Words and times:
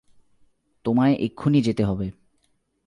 তোমায় 0.85 1.15
এক্ষুণি 1.19 1.59
যেতে 1.61 1.83
হবে। 1.83 2.07